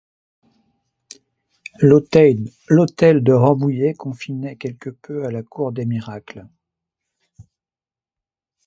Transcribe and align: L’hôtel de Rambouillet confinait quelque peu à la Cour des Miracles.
L’hôtel 1.79 2.43
de 2.67 3.33
Rambouillet 3.33 3.93
confinait 3.93 4.55
quelque 4.55 4.89
peu 4.89 5.25
à 5.25 5.29
la 5.31 5.43
Cour 5.43 5.71
des 5.73 5.85
Miracles. 5.85 6.47